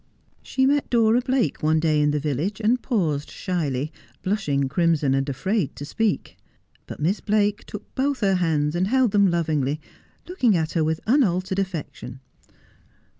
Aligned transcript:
She 0.41 0.65
met 0.65 0.89
Dora 0.89 1.21
Blake 1.21 1.61
one 1.61 1.79
day 1.79 2.01
in 2.01 2.09
the 2.09 2.19
village, 2.19 2.59
and 2.59 2.81
paused 2.81 3.29
shyly, 3.29 3.91
blushing 4.23 4.67
crimson, 4.67 5.13
and 5.13 5.29
afraid 5.29 5.75
to 5.75 5.85
speak. 5.85 6.37
But 6.87 6.99
Miss 6.99 7.21
Biake 7.21 7.65
took 7.65 7.93
both 7.93 8.21
her 8.21 8.33
hands, 8.37 8.73
and 8.73 8.87
held 8.87 9.11
them 9.11 9.29
lovingly, 9.29 9.79
looking 10.27 10.57
at 10.57 10.71
her 10.71 10.83
with 10.83 11.01
unaltered 11.05 11.59
affection. 11.59 12.19